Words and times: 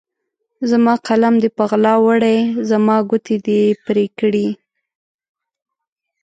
زما 0.69 0.93
قلم 1.07 1.35
دې 1.41 1.49
په 1.57 1.63
غلا 1.69 1.95
وړی، 2.05 2.37
زما 2.69 2.97
ګوتې 3.09 3.35
دي 3.45 3.61
پرې 3.85 4.05
کړي 4.19 4.47